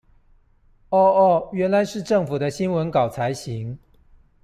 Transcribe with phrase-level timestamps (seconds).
[0.89, 3.77] 喔喔原來是政府的新聞稿才行